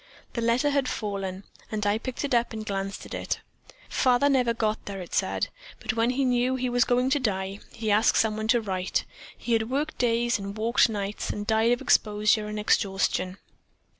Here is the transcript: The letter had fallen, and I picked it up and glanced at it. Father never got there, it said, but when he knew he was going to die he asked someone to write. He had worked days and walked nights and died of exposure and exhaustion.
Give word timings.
The 0.33 0.41
letter 0.41 0.71
had 0.71 0.87
fallen, 0.89 1.43
and 1.71 1.85
I 1.85 1.99
picked 1.99 2.25
it 2.25 2.33
up 2.33 2.53
and 2.53 2.65
glanced 2.65 3.05
at 3.05 3.13
it. 3.13 3.39
Father 3.87 4.29
never 4.29 4.51
got 4.51 4.83
there, 4.87 4.99
it 4.99 5.13
said, 5.13 5.49
but 5.79 5.93
when 5.93 6.09
he 6.09 6.25
knew 6.25 6.55
he 6.55 6.69
was 6.71 6.85
going 6.85 7.11
to 7.11 7.19
die 7.19 7.59
he 7.71 7.91
asked 7.91 8.17
someone 8.17 8.47
to 8.47 8.61
write. 8.61 9.05
He 9.37 9.53
had 9.53 9.69
worked 9.69 9.99
days 9.99 10.39
and 10.39 10.57
walked 10.57 10.89
nights 10.89 11.29
and 11.29 11.45
died 11.45 11.71
of 11.71 11.81
exposure 11.81 12.47
and 12.47 12.57
exhaustion. 12.59 13.37